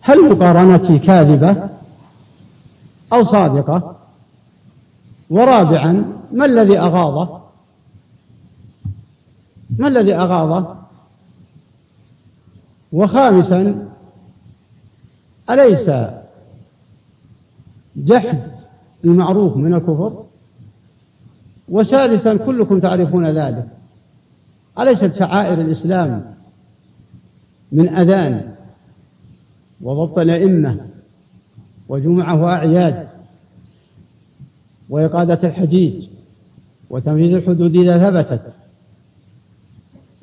[0.00, 1.70] هل مقارنتي كاذبة
[3.12, 3.96] أو صادقة؟
[5.30, 7.40] ورابعا ما الذي أغاضه؟
[9.78, 10.74] ما الذي أغاضه؟
[12.92, 13.88] وخامسا
[15.50, 15.90] أليس
[17.96, 18.50] جحد
[19.04, 20.24] المعروف من الكفر؟
[21.68, 23.68] وسادسا كلكم تعرفون ذلك.
[24.78, 26.34] أليست شعائر الإسلام
[27.72, 28.59] من أذان؟
[29.82, 30.86] وضبط الأئمة
[31.88, 33.08] وجمعة وأعياد
[34.90, 36.08] وإقادة الحجيج
[36.90, 38.52] وتنفيذ الحدود إذا ثبتت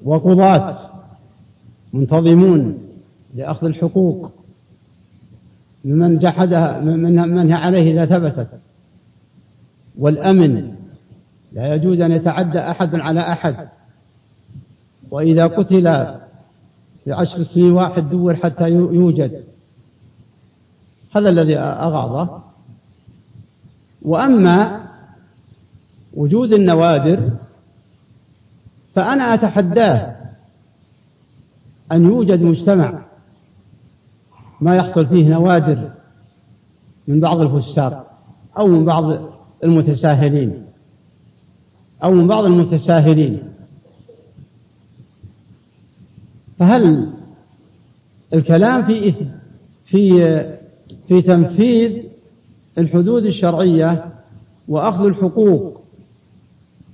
[0.04, 0.90] وقضاة
[1.94, 2.78] منتظمون
[3.36, 4.32] لأخذ الحقوق
[5.86, 8.50] ممن جحدها من منها عليه إذا ثبتت
[9.98, 10.76] والأمن
[11.54, 13.68] لا يجوز أن يتعدى أحد على أحد
[15.12, 15.88] وإذا قتل
[17.08, 19.44] في عشر سنين واحد دور حتى يوجد.
[21.16, 22.42] هذا الذي أغاضه.
[24.02, 24.88] وأما
[26.14, 27.30] وجود النوادر
[28.96, 30.16] فأنا أتحداه
[31.92, 33.00] أن يوجد مجتمع
[34.62, 35.92] ما يحصل فيه نوادر
[37.08, 38.20] من بعض الفساق
[38.58, 39.20] أو من بعض
[39.64, 40.66] المتساهلين
[42.04, 43.54] أو من بعض المتساهلين.
[46.60, 47.10] فهل
[48.34, 49.14] الكلام في
[49.86, 50.40] في
[51.08, 52.04] في تنفيذ
[52.78, 54.06] الحدود الشرعية
[54.68, 55.82] وأخذ الحقوق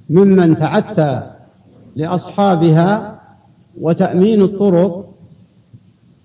[0.09, 1.31] ممن تعتى
[1.95, 3.21] لأصحابها
[3.81, 5.13] وتأمين الطرق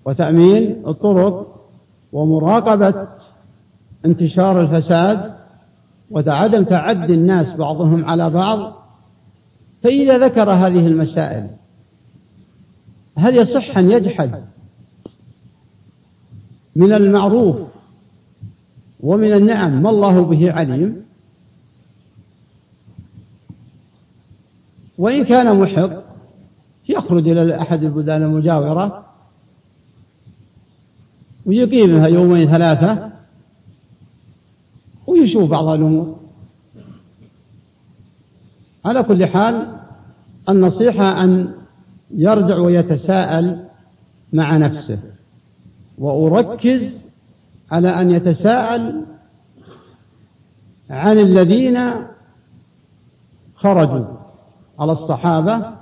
[0.05, 1.65] وتأمين الطرق
[2.13, 3.09] ومراقبة
[4.07, 5.35] انتشار الفساد
[6.11, 8.73] وعدم تعدي الناس بعضهم على بعض
[9.83, 11.58] فإذا ذكر هذه المسائل
[13.19, 14.45] هل يصح أن يجحد
[16.77, 17.57] من المعروف
[19.01, 21.05] ومن النعم ما الله به عليم؟
[24.99, 25.91] وإن كان محق
[26.89, 29.07] يخرج إلى أحد البلدان المجاورة
[31.47, 33.13] ويقيمها يومين ثلاثة
[35.07, 36.17] ويشوف بعض الأمور.
[38.85, 39.81] على كل حال
[40.49, 41.55] النصيحة أن
[42.11, 43.65] يرجع ويتساءل
[44.33, 44.99] مع نفسه.
[45.99, 46.83] وأركز
[47.71, 49.07] على أن يتساءل
[50.91, 51.79] عن الذين
[53.55, 54.05] خرجوا
[54.79, 55.73] على الصحابة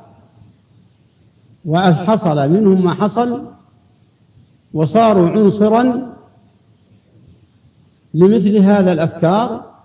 [1.64, 3.46] وحصل منهم ما حصل
[4.72, 6.16] وصاروا عنصرا
[8.14, 9.76] لمثل هذا الأفكار.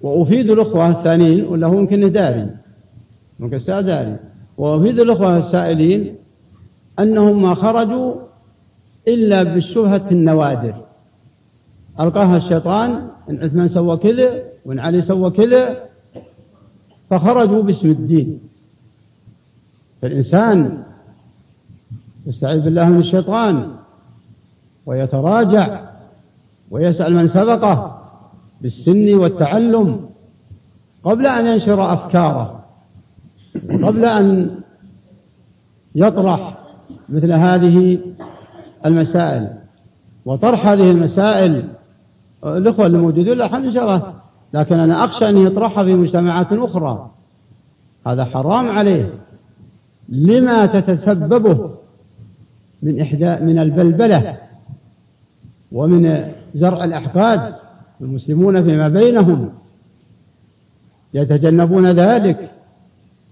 [0.00, 2.50] وأفيد الأخوة الثانيين ولا هو يمكن داري
[3.40, 4.18] ممكن داري.
[4.60, 6.16] وأفيد الأخوة السائلين
[6.98, 8.14] أنهم ما خرجوا
[9.08, 10.74] إلا بالشبهة النوادر.
[12.00, 15.76] ألقاها الشيطان إن عثمان سوى كذا وإن علي سوى كذا
[17.10, 18.40] فخرجوا باسم الدين.
[20.02, 20.84] فالإنسان
[22.26, 23.76] يستعيذ بالله من الشيطان
[24.86, 25.80] ويتراجع
[26.70, 28.08] ويسأل من سبقه
[28.60, 30.08] بالسن والتعلم
[31.04, 32.59] قبل أن ينشر أفكاره.
[33.54, 34.50] وقبل أن
[35.94, 36.58] يطرح
[37.08, 37.98] مثل هذه
[38.86, 39.48] المسائل
[40.24, 41.68] وطرح هذه المسائل
[42.44, 44.14] الأخوة الموجودون لا شاء الله
[44.54, 47.10] لكن أنا أخشى أن يطرحها في مجتمعات أخرى.
[48.06, 49.10] هذا حرام عليه.
[50.08, 51.70] لما تتسببه
[52.82, 54.36] من إحداء من البلبلة
[55.72, 57.54] ومن زرع الأحقاد
[58.00, 59.52] المسلمون فيما بينهم
[61.14, 62.50] يتجنبون ذلك.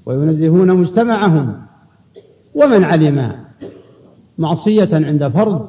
[0.09, 1.57] وينزهون مجتمعهم.
[2.55, 3.33] ومن علم
[4.39, 5.69] معصية عند فرد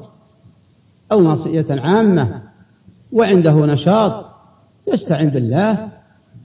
[1.12, 2.42] أو معصية عامة
[3.12, 4.26] وعنده نشاط
[4.94, 5.88] يستعين بالله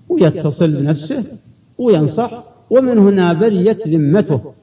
[0.08, 1.24] ويتصل بنفسه
[1.78, 4.54] وينصح ومن هنا بريت ذمته.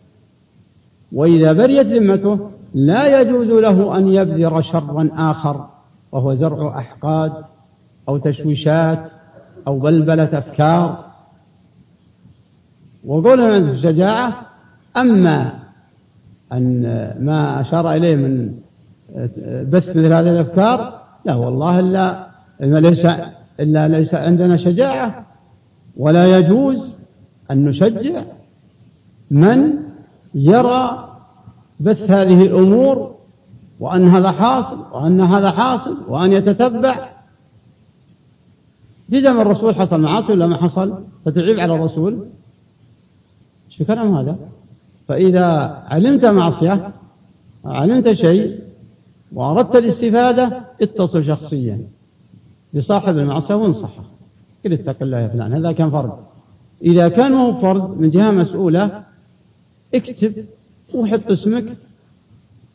[1.11, 5.69] وإذا بريت ذمته لا يجوز له أن يبذر شرا آخر
[6.11, 7.33] وهو زرع أحقاد
[8.09, 9.11] أو تشويشات
[9.67, 11.10] أو بلبلة أفكار.
[13.05, 14.41] وقولنا عن الشجاعة
[14.97, 15.53] أما
[16.53, 16.81] أن
[17.19, 18.53] ما أشار إليه من
[19.69, 22.27] بث مثل هذه الأفكار لا والله إلا
[22.61, 23.05] ليس
[23.59, 25.25] إلا ليس عندنا شجاعة.
[25.97, 26.77] ولا يجوز
[27.51, 28.23] أن نشجع
[29.31, 29.73] من
[30.35, 31.09] يرى
[31.79, 33.15] بث هذه الأمور
[33.79, 36.95] وأن هذا حاصل وأن هذا حاصل وأن يتتبع.
[39.09, 42.27] زمن الرسول حصل معاصي ولا ما حصل؟ فتعيب على الرسول؟
[43.81, 44.35] شو كلام هذا.
[45.07, 45.45] فإذا
[45.87, 46.93] علمت معصية
[47.65, 48.59] علمت شيء
[49.33, 51.81] وأردت الاستفادة اتصل شخصيا
[52.73, 54.03] بصاحب المعصية وانصحه.
[54.65, 56.11] قل اتق الله يا فلان هذا كان فرد
[56.81, 59.03] إذا كان هو فرد من جهة مسؤولة
[59.93, 60.45] اكتب
[60.93, 61.77] وحط اسمك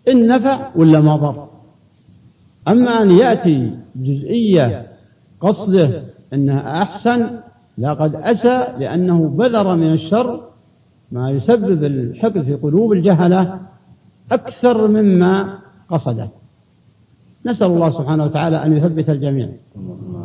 [0.09, 1.49] إن نفع ولا ما ضر.
[2.69, 4.87] أما أن يأتي جزئية
[5.41, 6.03] قصده
[6.33, 7.41] أنها أحسن
[7.79, 10.56] لقد أسى لأنه بذر من الشر
[11.13, 13.61] ما يسبب الحقد في قلوب الجهلة
[14.33, 15.59] أكثر مما
[15.89, 16.29] قصده.
[17.47, 19.49] نسأل الله سبحانه وتعالى أن يثبت الجميع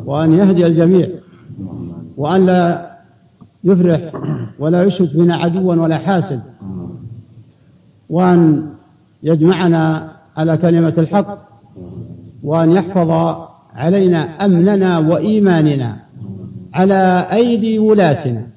[0.06, 1.08] وأن يهدي الجميع
[2.18, 2.92] وأن لا
[3.64, 4.12] يفرح
[4.60, 6.42] ولا يشرك بنا عدوا ولا حاسد
[8.10, 8.70] وأن
[9.24, 11.48] يجمعنا على كلمة الحق
[12.44, 13.36] وأن يحفظ
[13.74, 15.98] علينا أمننا وإيماننا
[16.74, 18.48] على أيدي ولاتنا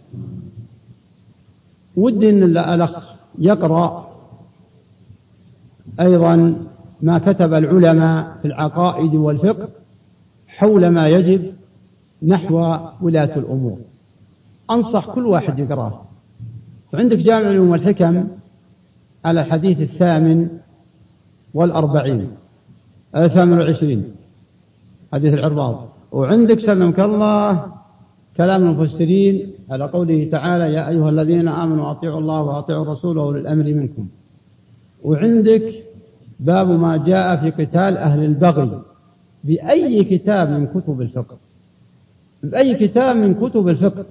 [1.96, 4.14] ودي أن الأخ يقرأ
[6.00, 6.56] أيضا
[7.02, 9.68] ما كتب العلماء في العقائد والفقه
[10.48, 11.54] حول ما يجب
[12.22, 13.78] نحو ولاة الأمور.
[14.70, 16.02] أنصح كل واحد يقرأه.
[16.92, 18.28] فعندك جامع العلوم والحكم
[19.24, 20.48] على الحديث الثامن
[21.54, 22.30] والأربعين.
[23.16, 24.14] الثامن والعشرين.
[25.12, 27.72] حديث العرباض وعندك سلمك الله
[28.36, 33.64] كلام المفسرين على قوله تعالى يا أيها الذين آمنوا أطيعوا الله وأطيعوا الرسول وأولي الأمر
[33.64, 34.08] منكم.
[35.02, 35.74] وعندك
[36.40, 38.82] باب ما جاء في قتال أهل البغي.
[39.44, 41.36] بأي كتاب من كتب الفقه؟
[42.42, 44.04] بأي كتاب من كتب الفقه؟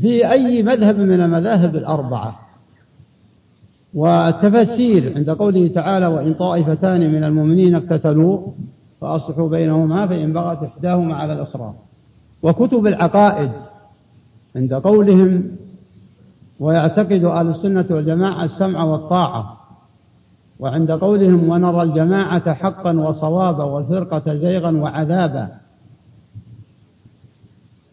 [0.00, 2.48] في أي مذهب من المذاهب الأربعة؟
[3.94, 8.48] والتفسير عند قوله تعالى وإن طائفتان من المؤمنين اقتتلوا
[9.00, 11.74] فأصلحوا بينهما فإن بغت إحداهما على الأخرى.
[12.42, 13.50] وكتب العقائد
[14.56, 15.56] عند قولهم
[16.60, 19.58] ويعتقد أهل السنة والجماعة السمع والطاعة.
[20.58, 25.48] وعند قولهم ونرى الجماعة حقا وصوابا والفرقة زيغا وعذابا.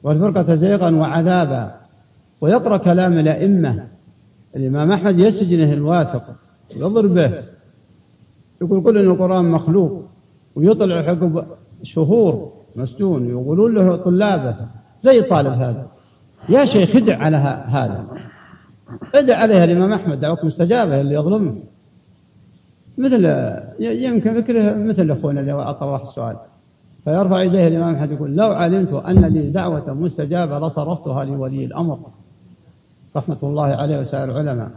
[0.04, 1.76] والفرقة زيغا وعذابا.
[2.42, 3.88] ويقرأ كلام الأئمة.
[4.56, 6.24] الإمام أحمد يسجنه الواثق
[6.76, 7.44] يضربه
[8.62, 10.04] يقول كل إن القرآن مخلوق
[10.56, 11.46] ويطلع عقب
[11.84, 12.59] شهور.
[12.80, 14.56] مسجون يقولون له طلابه.
[15.04, 15.88] زي الطالب هذا.
[16.50, 17.38] يا شيخ ادع على
[17.68, 18.06] هذا.
[19.16, 21.56] ادع عليها الإمام أحمد دعوك مستجابة اللي يظلمه.
[22.98, 23.26] مثل
[23.80, 26.36] يمكن فكره مثل أخونا اللي أعطى السؤال.
[27.04, 32.00] فيرفع يديه الإمام أحمد يقول لو علمت أن لي دعوة مستجابة لصرفتها لولي الأمر.
[33.16, 34.72] رحمة الله عليه وسائر العلماء.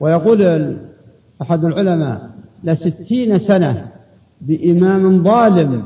[0.00, 0.76] ويقول
[1.42, 2.30] أحد العلماء
[2.64, 3.88] لستين سنة
[4.40, 5.82] بإمام ظالم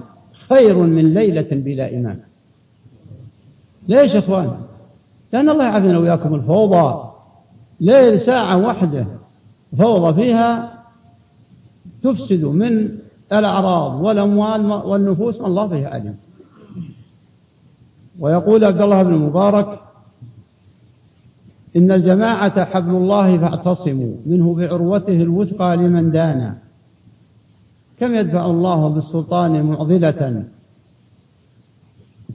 [0.55, 2.21] خير من ليلة بلا إمام.
[3.89, 4.56] ليش يا إخوان؟
[5.33, 7.11] لأن الله يعافينا وإياكم الفوضى.
[7.81, 9.06] ليل ساعة واحدة
[9.79, 10.83] فوضى فيها
[12.03, 12.89] تفسد من
[13.33, 16.17] الأعراض والأموال والنفوس ما الله به عليم.
[18.21, 19.81] ويقول عبد الله بن المبارك
[21.77, 26.64] إن الجماعة حبل الله فاعتصموا منه بعروته الوثقى لمن دانا.
[28.00, 30.44] كم يدفع الله بالسلطان معضلة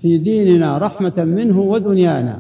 [0.02, 2.40] في ديننا رحمة منه ودنيانا؟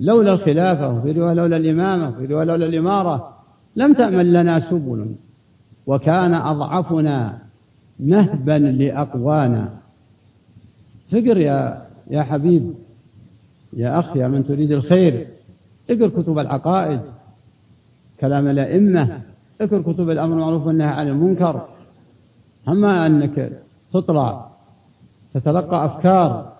[0.00, 3.36] لولا الخلافة في رواية لولا الإمامة في رواية لولا الإمارة
[3.76, 5.14] لم تأمن لنا سبل.
[5.86, 7.38] وكان أضعفنا
[7.98, 9.68] نهبا لأقوانا.
[11.12, 12.74] فقر يا يا حبيب
[13.72, 15.26] يا أخ يا من تريد الخير
[15.90, 17.00] اقر كتب العقائد
[18.20, 19.20] كلام الأئمة
[19.60, 21.68] اقر كتب الأمر المعروف والنهي عن المنكر.
[22.68, 24.48] أما أنك تطلع
[25.34, 26.52] تتلقى أفكار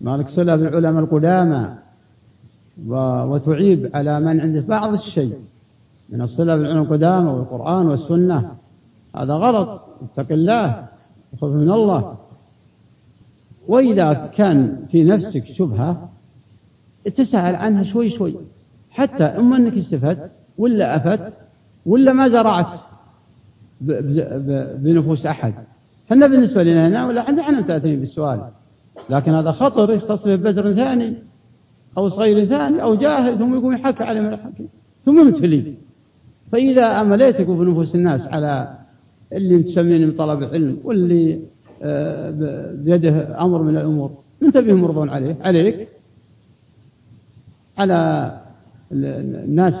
[0.00, 1.74] ما لك صلة بالعلماء القدامى
[3.30, 5.38] وتعيب على من عنده بعض الشيء
[6.08, 8.56] من الصلة بالعلماء القدامى والقرآن والسنة.
[9.16, 10.88] هذا غلط اتق الله
[11.32, 12.18] وخذ من الله.
[13.68, 16.08] وإذا كان في نفسك شبهة
[17.16, 18.34] تسأل عنها شوي شوي
[18.90, 21.32] حتى إما أنك استفدت ولا أفدت
[21.86, 22.80] ولا ما زرعت.
[23.80, 25.54] بنفوس أحد.
[26.12, 28.40] إحنا بالنسبة لنا هنا ولا إحنا؟ متأثرين بالسؤال.
[29.10, 31.14] لكن هذا خطر يختص ببزر ثاني
[31.98, 34.68] أو صغير ثاني أو جاهل ثم يقوم يحكى على من الحكي
[35.06, 35.74] ثم متفلي
[36.52, 38.78] فإذا أمليتك في نفوس الناس على
[39.32, 41.40] اللي تسميني من طلب العلم واللي
[41.82, 42.30] آه،
[42.74, 44.10] بيده أمر من الأمور.
[44.40, 45.36] من تبيهم مرضون عليه.
[45.44, 45.88] عليك.
[47.78, 48.30] على
[48.92, 49.74] الناس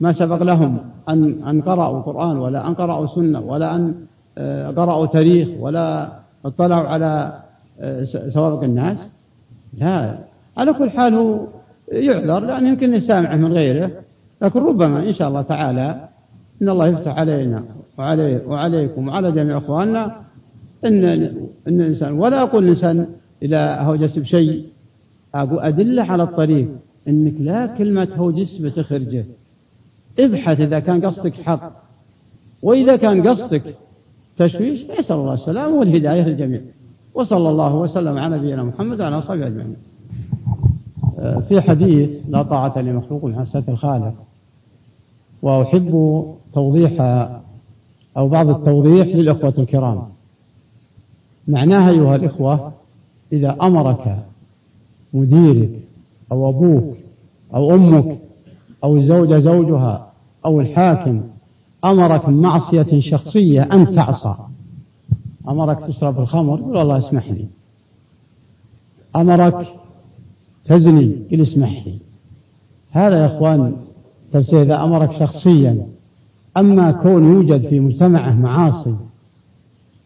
[0.00, 3.94] ما سبق لهم أن أن قرأوا القرآن ولا أن قرأوا سنة ولا أن
[4.38, 6.08] آه، قرأوا تاريخ ولا
[6.44, 7.40] اطلعوا على
[7.80, 8.98] آه، سوابق الناس؟
[9.78, 10.18] لا.
[10.56, 11.46] على كل حال هو
[11.92, 13.90] يعذر لأن يمكن يسامعه من غيره
[14.42, 16.08] لكن ربما إن شاء الله تعالى
[16.62, 17.64] إن الله يفتح علينا
[17.98, 20.16] وعلي وعليكم وعلى جميع إخواننا
[20.84, 23.06] إن إن الإنسان ولا أقول الإنسان
[23.42, 24.64] إذا هوجس بشيء
[25.34, 26.68] أقول أدلة على الطريق
[27.08, 29.24] إنك لا كلمة هوجس بتخرجه.
[30.18, 31.72] ابحث إذا كان قصدك حق.
[32.62, 33.74] وإذا كان قصدك
[34.38, 36.60] تشويش نسأل الله السلامة والهداية للجميع.
[37.14, 39.76] وصلى الله وسلم على نبينا محمد وعلى أصحابه أجمعين.
[41.18, 44.14] آه، في حديث لا طاعة لمخلوق حسنة الخالق.
[45.42, 47.00] وأحب توضيح
[48.16, 50.02] أو بعض التوضيح للإخوة الكرام.
[51.48, 52.72] معناها أيها الإخوة
[53.32, 54.24] إذا أمرك
[55.14, 55.70] مديرك
[56.32, 56.96] أو أبوك
[57.54, 58.18] أو أمك
[58.84, 60.12] أو الزوجة زوجها
[60.46, 61.22] أو الحاكم
[61.84, 64.34] أمرك بمعصية شخصية أن تعصى.
[65.48, 67.46] أمرك تشرب الخمر قل الله اسمح لي
[69.16, 69.68] أمرك
[70.66, 71.98] تزني قل اسمح لي
[72.90, 73.76] هذا يا إخوان
[74.32, 75.86] تفسير إذا أمرك شخصيا.
[76.56, 78.96] أما كون يوجد في مجتمعه معاصي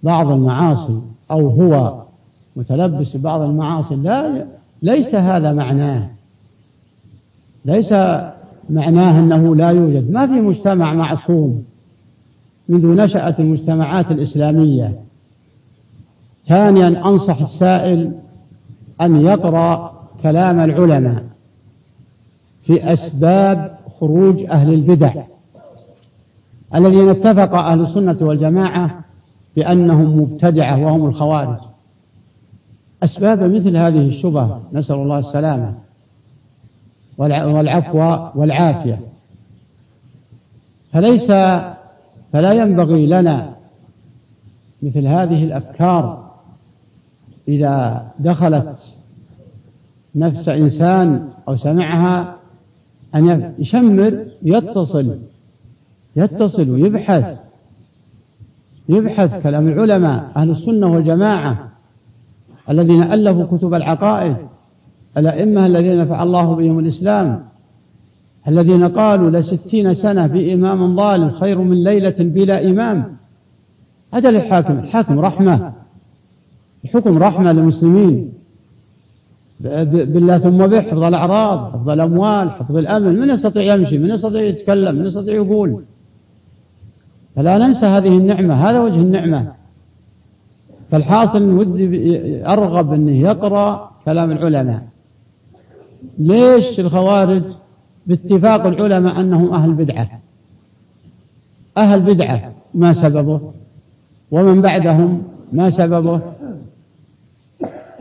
[0.03, 2.03] بعض المعاصي أو هو
[2.57, 4.47] متلبس ببعض المعاصي لا
[4.83, 6.11] ليس هذا معناه.
[7.65, 7.93] ليس
[8.71, 10.11] معناه أنه لا يوجد.
[10.11, 11.65] ما في مجتمع معصوم
[12.69, 15.01] منذ نشأت المجتمعات الإسلامية.
[16.49, 18.13] ثانيا أنصح السائل
[19.01, 21.25] أن يقرأ كلام العلماء
[22.67, 25.13] في أسباب خروج أهل البدع.
[26.75, 29.05] الذين اتفق أهل السنة والجماعة
[29.57, 31.59] بأنهم مبتدعة وهم الخوارج.
[33.03, 35.75] أسباب مثل هذه الشبه نسأل الله السلامة.
[37.19, 37.99] والعفو
[38.41, 39.01] والعافية.
[40.93, 41.27] فليس
[42.33, 43.55] فلا ينبغي لنا
[44.83, 46.31] مثل هذه الأفكار
[47.49, 48.77] إذا دخلت
[50.15, 52.37] نفس إنسان أو سمعها
[53.15, 55.19] أن يشمر يتصل
[56.17, 57.37] يتصل ويبحث.
[58.89, 61.69] يبحث كلام العلماء أهل السنة والجماعة
[62.71, 64.37] الذين ألفوا كتب العقائد.
[65.19, 67.45] الأئمة الذين نفع الله بهم الإسلام
[68.49, 73.17] الذين قالوا لستين سنة بإمام ظالم خير من ليلة بلا إمام.
[74.15, 75.73] هذا للحاكم الحاكم رحمة
[76.85, 78.33] الحكم رحمة للمسلمين.
[79.61, 83.19] بالله ثم به حفظ الأعراض حفظ الأموال حفظ الأمن.
[83.19, 85.85] من يستطيع يمشي من يستطيع يتكلم من يستطيع يقول.
[87.37, 89.53] فلا ننسى هذه النعمة هذا وجه النعمة.
[90.91, 94.83] فالحاصل ودي أرغب أنه يقرأ كلام العلماء.
[96.19, 97.43] ليش الخوارج
[98.07, 100.21] باتفاق العلماء أنهم أهل بدعة؟
[101.77, 103.53] أهل بدعة ما سببه؟
[104.31, 106.21] ومن بعدهم ما سببه؟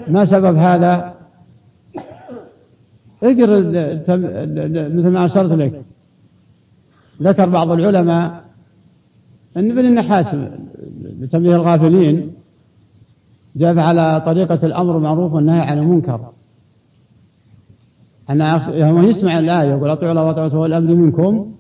[0.08, 1.14] ما سبب هذا؟
[3.24, 3.60] اقرأ
[4.90, 5.82] مثل ما أشرت لك.
[7.22, 8.44] ذكر بعض العلماء
[9.58, 10.26] أن ابن النحاس
[11.20, 12.32] بتنبيه الغافلين
[13.56, 16.32] جاء على طريقة الأمر معروف والنهي عن المنكر.
[18.30, 21.54] أن يسمع الآية يقول أطيعوا الله وأطيعوا الأمر منكم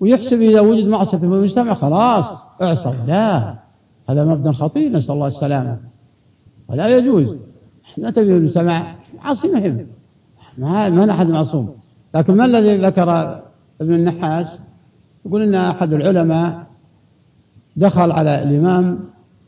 [0.00, 2.24] ويحسب إذا وجد معصية في المجتمع خلاص
[2.62, 3.54] اعصوا لا
[4.10, 5.78] هذا مبنى خطير نسأل الله السلامة.
[6.68, 7.36] ولا يجوز.
[7.92, 9.86] إحنا تبي المجتمع عاصي مهم.
[10.58, 11.74] ما ما أحد معصوم.
[12.14, 13.10] لكن ما الذي ذكر
[13.80, 14.46] ابن النحاس؟
[15.26, 16.66] يقول إن أحد العلماء
[17.76, 18.98] دخل على الإمام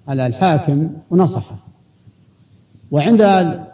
[0.08, 1.56] على الحاكم ونصحه.
[2.90, 3.20] وعند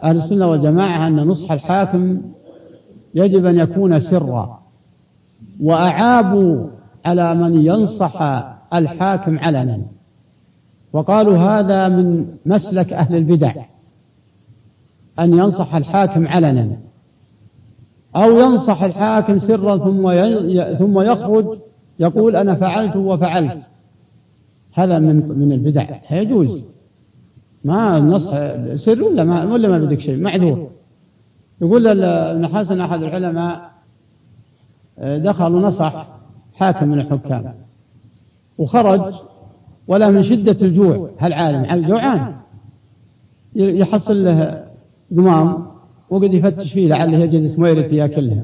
[0.03, 2.21] أهل السنة والجماعة أن نصح الحاكم
[3.15, 4.61] يجب أن يكون سرا.
[5.61, 6.67] وأعابوا
[7.05, 8.21] على من ينصح
[8.73, 9.79] الحاكم علنا.
[10.93, 13.53] وقالوا هذا من مسلك أهل البدع
[15.19, 16.77] أن ينصح الحاكم علنا.
[18.15, 20.01] أو ينصح الحاكم سرا ثم
[20.77, 21.57] ثم يخرج
[21.99, 23.57] يقول أنا فعلت وفعلت.
[24.73, 25.99] هذا من من البدع.
[26.11, 26.61] يجوز
[27.65, 28.31] ما النصح
[28.85, 30.69] سر ولا ما ولا ما بدك شيء؟ معذور.
[31.61, 33.71] يقول ابن حسن أحد العلماء
[34.97, 36.07] دخل ونصح
[36.55, 37.53] حاكم من الحكام.
[38.57, 39.13] وخرج
[39.87, 41.09] ولا من شدة الجوع.
[41.19, 42.35] هالعالم جوعان؟
[43.55, 44.63] يحصل له
[45.11, 45.65] قمام
[46.09, 48.43] وقد يفتش فيه لعله يجد سميرة ياكلها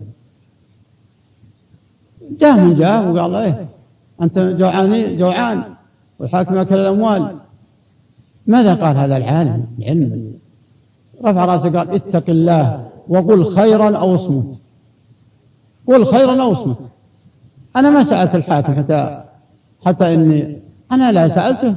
[2.40, 3.68] جاء من جاء وقال له إيه
[4.22, 5.64] أنت جوعان جوعان.
[6.20, 7.36] والحاكم أكل الأموال.
[8.48, 10.34] ماذا قال هذا العالم؟ العلم
[11.26, 12.90] رفع رأسه قال اتق الله.
[13.10, 14.58] وقل خيرا أو اصمت
[15.88, 16.78] قل خيرا أو اصمت
[17.76, 19.24] أنا ما سألت الحاكم حتى
[19.86, 20.58] حتى إني
[20.92, 21.76] أنا لا سألته.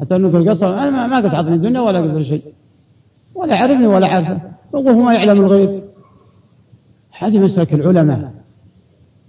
[0.00, 0.66] حتى أنه القصر.
[0.66, 2.42] أنا ما قد عطني الدنيا ولا قد شيء.
[3.34, 4.40] ولا عرفني ولا عرفه
[4.72, 5.82] وهو ما يعلم الغيب.
[7.18, 8.32] هذه مسلك العلماء.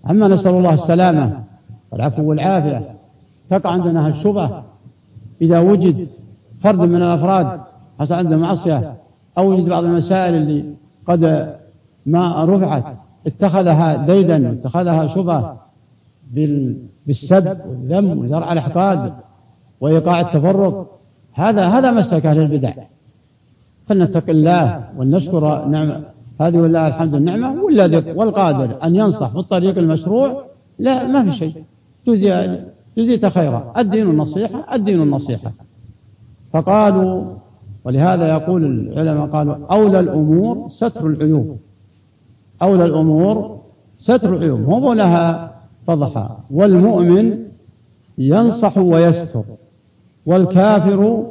[0.09, 1.43] أما نسأل الله السلامة
[1.91, 2.95] والعفو والعافية.
[3.49, 4.63] تقع عندنا الشبهة
[5.41, 6.07] إذا وجد
[6.63, 7.61] فرد من الأفراد
[7.99, 8.93] حصل عنده معصية
[9.37, 10.73] أو وجد بعض المسائل اللي
[11.07, 11.53] قد
[12.05, 12.83] ما رفعت
[13.27, 15.57] اتخذها ديدا واتخذها شبهة
[17.07, 19.13] بالسب والذم وزرع الإحقاد
[19.81, 20.99] وإيقاع التفرق.
[21.33, 22.73] هذا هذا مسلك أهل البدع.
[23.87, 26.03] فلنتق الله ولنشكر نعمة
[26.41, 30.43] هذه والله الحمد النعمة والذي والقادر أن ينصح في الطريق المشروع.
[30.79, 31.63] لا ما في شيء.
[32.07, 32.59] جزي
[32.97, 33.73] جزيت خيرا.
[33.77, 35.51] الدين النصيحة الدين النصيحة.
[36.53, 37.23] فقالوا
[37.85, 41.57] ولهذا يقول العلماء قالوا أولى الأمور ستر العيوب.
[42.61, 43.61] أولى الأمور
[43.99, 44.61] ستر العيوب.
[44.61, 45.55] هم لها
[45.87, 47.37] فضحا والمؤمن
[48.17, 49.43] ينصح ويستر
[50.25, 51.23] والكافر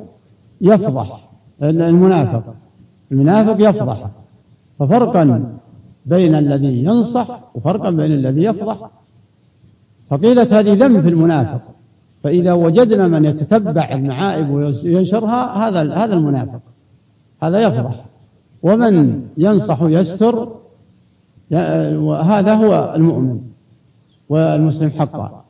[0.61, 1.29] يفضح
[1.63, 2.55] المنافق
[3.13, 4.11] المنافق يفضح.
[4.79, 5.55] ففرقا
[6.07, 8.91] بين الذي ينصح وفرقا بين الذي يفضح.
[10.11, 11.72] فقيلت هذه ذم في المنافق.
[12.23, 16.61] فإذا وجدنا من يتتبع المعائب وينشرها هذا هذا المنافق.
[17.43, 18.05] هذا يفضح
[18.63, 20.49] ومن ينصح يستر
[22.23, 23.41] هذا هو المؤمن
[24.29, 25.45] والمسلم حقا.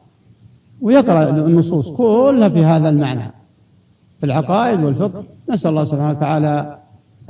[0.81, 3.33] ويقرأ النصوص كلها في هذا المعنى
[4.21, 5.25] في العقائد والفقه.
[5.51, 6.79] نسأل الله سبحانه وتعالى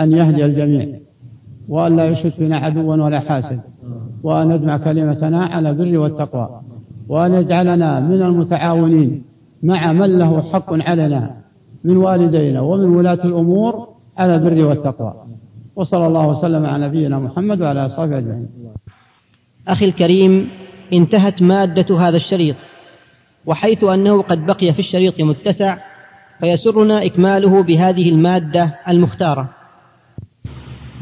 [0.01, 0.99] أن يهدي الجميع
[1.69, 3.61] وأن لا يشد فينا عدوا ولا حاسد
[4.23, 6.61] وأن يجمع كلمتنا على البر والتقوى
[7.09, 9.25] وأن يجعلنا من المتعاونين.
[9.63, 11.37] مع من له حق علينا
[11.85, 13.89] من والدينا ومن ولاة الأمور
[14.19, 15.15] على البر والتقوى.
[15.77, 18.49] وصلى الله وسلم على نبينا محمد وعلى آله وصحبه أجمعين.
[19.69, 20.49] أخي الكريم
[20.93, 22.57] انتهت مادة هذا الشريط
[23.47, 25.77] وحيث أنه قد بقي في الشريط متسع
[26.41, 29.49] فيسرنا إكماله بهذه المادة المختارة.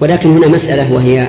[0.01, 1.29] ولكن هنا مسألة وهي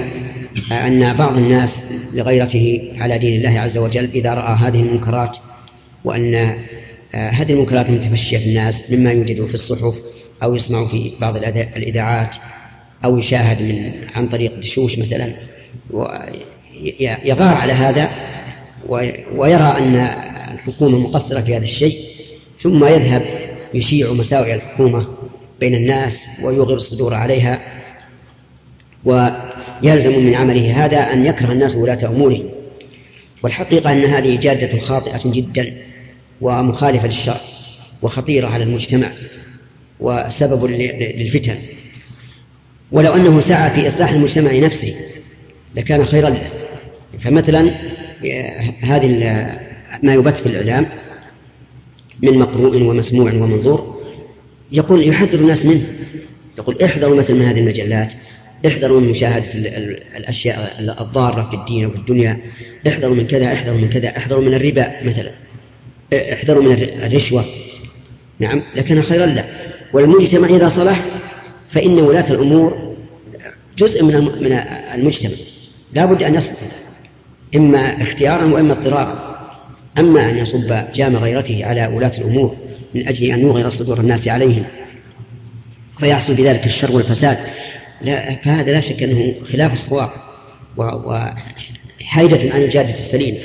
[0.72, 1.70] أن بعض الناس
[2.14, 5.32] لغيرته على دين الله عز وجل إذا رأى هذه المنكرات
[6.04, 6.56] وأن آه،
[7.14, 9.96] هذه المنكرات المتفشية في الناس مما يوجد في الصحف
[10.44, 12.30] أو يسمع في بعض الإذاعات
[13.06, 15.34] أو يشاهد من عن طريق دشوش مثلا.
[17.26, 18.12] يغار على هذا
[19.36, 19.96] ويرى أن
[20.54, 22.00] الحكومة مقصرة في هذا الشيء
[22.62, 23.24] ثم يذهب
[23.74, 25.08] يشيع مساوئ الحكومة
[25.60, 27.60] بين الناس ويغر الصدور عليها
[29.06, 32.50] ويلزم من عمله هذا أن يكره الناس ولاة أمورهم
[33.44, 35.91] والحقيقة أن هذه جادة خاطئة جدا.
[36.42, 37.42] ومخالفة للشرع
[38.02, 39.12] وخطيرة على المجتمع
[40.00, 41.56] وسبب للفتن.
[42.92, 44.96] ولو أنه سعى في إصلاح المجتمع نفسه
[45.76, 46.50] لكان خيرا له.
[47.24, 47.72] فمثلا
[48.82, 49.08] هذه
[50.04, 50.86] ما يبث في الإعلام
[52.22, 54.02] من مقروء ومسموع ومنظور
[54.72, 55.86] يقول يحذر الناس منه.
[56.58, 58.12] يقول احذروا مثل من هذه المجلات
[58.68, 59.46] احذروا من مشاهدة
[60.18, 62.38] الأشياء الضارة في الدين وفي الدنيا
[62.88, 65.32] احذروا من كذا احذروا من كذا احذروا من الربا مثلا.
[66.14, 67.46] احذروا من الرشوة.
[68.40, 69.46] نعم لكان خيرا له
[69.94, 71.06] والمجتمع إذا صلح
[71.74, 72.96] فإن ولاة الأمور
[73.78, 74.62] جزء من من
[74.96, 75.36] المجتمع.
[75.94, 76.56] لا بد أن يصلح.
[77.56, 79.32] إما اختيارا وإما اضطرارا.
[80.00, 82.56] أما أن يصب جام غيرته على ولاة الأمور
[82.96, 84.64] من أجل أن يغير صدور الناس عليهم
[86.00, 87.38] فيحصل بذلك الشر والفساد.
[88.02, 90.10] لا فهذا لا شك أنه خلاف الصواب
[90.78, 93.40] وحيدة عن الجادة السليمة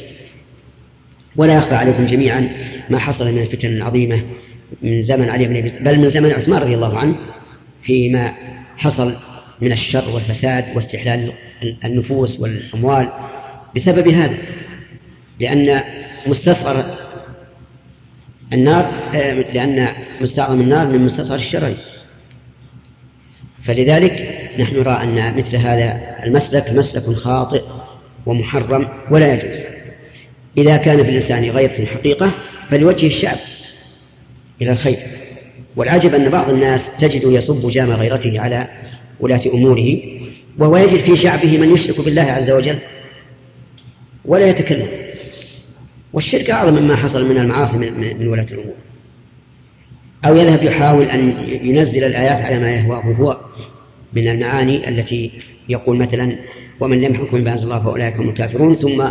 [1.37, 2.49] ولا يخفى عليكم جميعا
[2.90, 4.22] ما حصل من الفتن العظيمة
[4.83, 7.16] من زمن علي بن بل من زمن عثمان رضي الله عنه
[7.83, 8.33] فيما
[8.77, 9.14] حصل
[9.61, 11.33] من الشر والفساد واستحلال
[11.85, 13.09] النفوس والأموال
[13.77, 14.37] بسبب هذا.
[15.40, 15.81] لأن
[16.27, 16.94] مستصغر
[18.53, 18.92] النار
[19.55, 19.88] لأن
[20.20, 21.72] مستعظم النار من مستصغر الشرع.
[23.64, 27.62] فلذلك نحن نرى أن مثل هذا المسلك مسلك خاطئ
[28.27, 29.76] ومحرم ولا يجوز.
[30.59, 32.35] إذا كان في الإنسان غيرة حقيقة
[32.71, 33.38] فلوجه الشعب
[34.62, 34.99] إلى الخير.
[35.77, 38.69] والعجب أن بعض الناس تجد يصب جام غيرته على
[39.21, 39.99] ولاة أموره
[40.59, 42.79] وهو يجد في شعبه من يشرك بالله عز وجل
[44.25, 44.88] ولا يتكلم.
[46.12, 48.75] والشرك أعظم مما حصل من المعاصي من, من ولاة الأمور.
[50.27, 53.40] أو يذهب يحاول أن ينزل الآيات على ما يهواه هو
[54.12, 55.31] من المعاني التي
[55.69, 56.37] يقول مثلا
[56.81, 58.77] ومن لم يحكم بأنزل الله فأولئك هم الكافرون.
[58.77, 59.05] ثم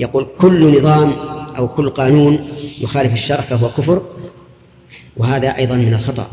[0.00, 1.12] يقول كل نظام
[1.56, 2.48] أو كل قانون
[2.80, 4.02] يخالف الشرع فهو كفر
[5.16, 6.28] وهذا أيضا من الخطأ.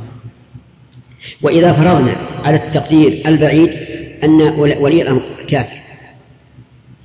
[1.41, 3.69] وإذا فرضنا على التقدير البعيد
[4.23, 4.41] أن
[4.79, 5.81] ولي الأمر كافر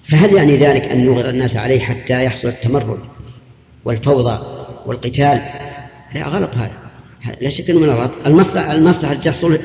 [0.08, 2.98] فهل يعني ذلك أن نغر الناس عليه حتى يحصل التمرد
[3.84, 4.38] والفوضى
[4.86, 5.42] والقتال؟
[6.14, 6.72] لا غلط هذا.
[7.40, 8.10] لا شك أنه من الغلط.
[8.26, 9.58] المصلحة المصلحة تحصل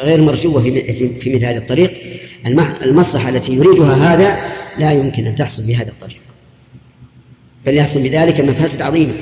[0.00, 2.20] غير مرجوة في مثل هذا الطريق.
[2.82, 6.20] المصلحة التي يريدها هذا لا يمكن أن تحصل بهذا الطريق.
[7.66, 9.14] بل يحصل بذلك مفاسد عظيمة.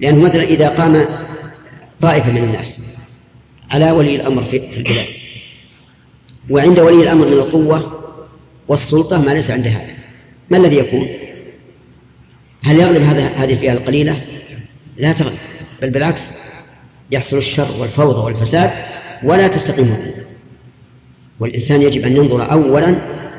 [0.00, 1.06] لأنه مثلا إذا قام
[2.00, 2.76] طائفة من الناس
[3.70, 5.06] على ولي الأمر في البلاد
[6.50, 8.04] وعند ولي الأمر من القوة
[8.68, 9.94] والسلطة ما ليس عند هذا.
[10.50, 11.08] ما الذي يكون؟
[12.64, 14.22] هل يغلب هذا هذه الفئة القليلة؟
[14.96, 15.38] لا تغلب
[15.82, 16.20] بل بالعكس
[17.10, 18.70] يحصل الشر والفوضى والفساد
[19.22, 19.84] ولا تستقيم.
[19.84, 20.14] الأمور
[21.40, 22.94] والإنسان يجب أن ينظر أولا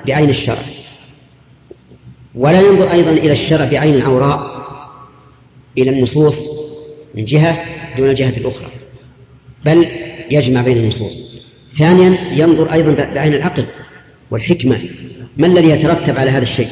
[0.07, 0.63] بعين الشرع.
[2.35, 4.59] ولا ينظر أيضا إلى الشرع بعين العوراء
[5.77, 6.35] إلى النصوص
[7.15, 7.65] من جهة
[7.97, 8.71] دون الجهة الأخرى
[9.65, 9.87] بل
[10.31, 11.13] يجمع بين النصوص.
[11.79, 13.65] ثانيا ينظر أيضا بعين العقل
[14.31, 14.81] والحكمة
[15.37, 16.69] ما الذي يترتب على هذا الشيء؟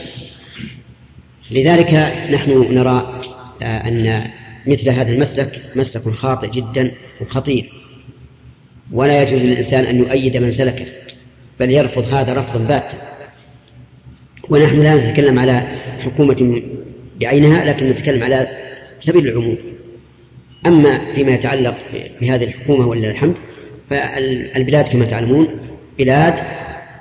[1.51, 1.93] لذلك
[2.31, 3.21] نحن نرى
[3.61, 4.27] آه، أن
[4.67, 6.91] مثل هذا المسلك مسلك خاطئ جدا
[7.21, 7.71] وخطير.
[8.91, 10.85] ولا يجوز للإنسان أن يؤيد من سلكه
[11.59, 13.16] بل يرفض هذا رفضا باتا
[14.49, 15.63] ونحن لا نتكلم على
[15.99, 16.61] حكومة
[17.19, 18.47] بعينها لكن نتكلم على
[18.99, 19.57] سبيل العموم.
[20.65, 21.77] أما فيما يتعلق
[22.21, 23.33] بهذه الحكومة ولله الحمد
[23.89, 25.47] فالبلاد كما تعلمون
[25.97, 26.33] بلاد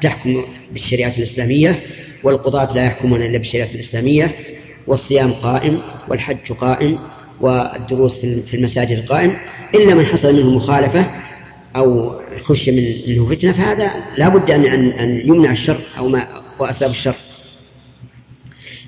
[0.02, 1.80] تحكم بالشريعة الإسلامية
[2.22, 4.32] والقضاة لا يحكمون إلا بالشريعة الإسلامية
[4.86, 6.98] والصيام قائم والحج قائم
[7.40, 9.36] والدروس في المساجد قائم.
[9.74, 11.10] إلا من حصل منه مخالفة
[11.76, 12.70] أو خشي
[13.06, 16.26] منه فتنة فهذا لا بد أن, أن يمنع الشر أو ما
[16.58, 17.14] وأسباب الشر.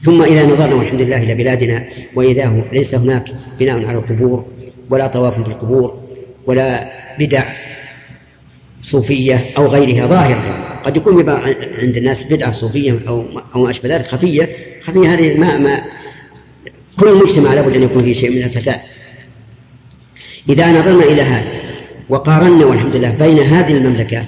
[0.04, 1.84] ثم إذا نظرنا والحمد لله إلى بلادنا
[2.14, 3.24] وإذا ليس هناك
[3.60, 4.46] بناء على القبور
[4.90, 6.00] ولا طواف بالقبور
[6.46, 7.44] ولا بدع
[8.82, 10.64] صوفية أو غيرها ظاهرة.
[10.84, 11.28] قد يكون
[11.78, 14.48] عند الناس بدعة صوفية أو أو ما أشبه ذلك خفية.
[14.82, 15.82] خفية هذه ما ما
[17.00, 18.80] كل مجتمع لابد أن يكون فيه شيء من الفساد.
[20.48, 21.52] إذا نظرنا إلى هذا
[22.08, 24.24] وقارنا والحمد لله بين هذه المملكة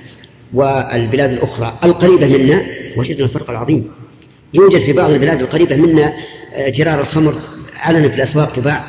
[0.54, 2.62] والبلاد الأخرى القريبة منا
[2.96, 3.99] وجدنا الفرق العظيم.
[4.54, 6.12] يوجد في بعض البلاد القريبة منا
[6.54, 7.40] آه، جرار الخمر
[7.80, 8.84] علنا في الأسواق تباع.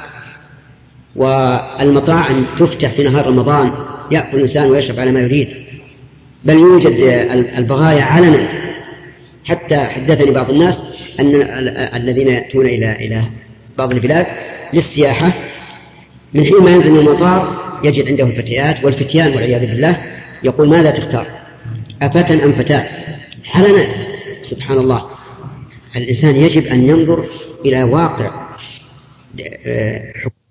[1.15, 3.71] والمطاعم تفتح في نهار رمضان
[4.11, 5.49] يأكل الإنسان ويشرب على ما يريد.
[6.43, 8.47] بل يوجد آه، البغايا علنا.
[9.45, 10.77] حتى حدثني بعض الناس
[11.19, 11.35] أن
[11.95, 13.23] الذين يأتون إلى إلى
[13.77, 14.25] بعض البلاد
[14.73, 15.33] للسياحة
[16.33, 19.97] من حين ما ينزل من المطار يجد عنده الفتيات والفتيان والعياذ بالله
[20.43, 21.25] يقول ماذا تختار؟
[22.01, 22.87] أفتى أم فتاة؟
[23.43, 23.87] حلنا.
[24.43, 25.05] سبحان الله.
[25.95, 27.25] الإنسان يجب أن ينظر
[27.65, 28.57] إلى واقع